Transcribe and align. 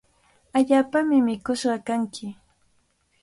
Allaapami 0.57 1.17
mikush 1.25 1.65
kanki. 1.87 2.27